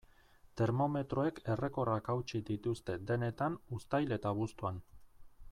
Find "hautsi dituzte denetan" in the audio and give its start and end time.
2.15-3.59